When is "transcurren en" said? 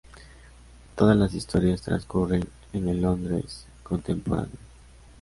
1.83-2.89